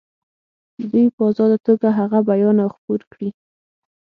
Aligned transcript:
دوی 0.89 1.05
په 1.15 1.21
آزاده 1.29 1.57
توګه 1.67 1.87
هغه 1.99 2.19
بیان 2.29 2.57
او 2.63 2.69
خپور 2.75 3.01
کړي. 3.11 3.29